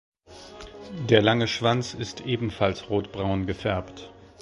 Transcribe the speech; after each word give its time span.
Der 1.11 1.21
lange 1.21 1.47
Schwanz 1.47 1.93
ist 1.93 2.21
ebenfalls 2.21 2.89
rotbraun 2.89 3.45
gefärbt. 3.45 4.11